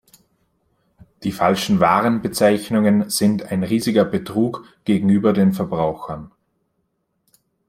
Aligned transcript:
Die 1.23 1.31
falschen 1.31 1.79
Warenbezeichnungen 1.79 3.11
sind 3.11 3.51
ein 3.51 3.63
riesiger 3.63 4.03
Betrug 4.03 4.65
gegenüber 4.83 5.31
den 5.31 5.53
Verbrauchern. 5.53 6.31